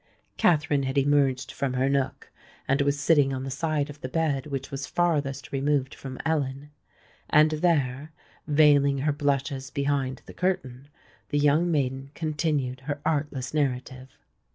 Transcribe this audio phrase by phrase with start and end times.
[0.35, 2.31] Katherine had emerged from her nook,
[2.67, 6.71] and was sitting on the side of the bed which was farthest removed from Ellen;
[7.29, 8.11] and there,
[8.47, 10.87] veiling her blushes behind the curtain,
[11.29, 14.17] the young maiden continued her artless narrative.